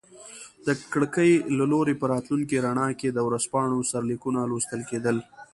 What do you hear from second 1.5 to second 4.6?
له لوري په راتلونکي رڼا کې د ورځپاڼو سرلیکونه